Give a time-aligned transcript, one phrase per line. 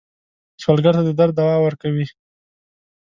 [0.61, 2.05] سوالګر ته د درد دوا ورکوئ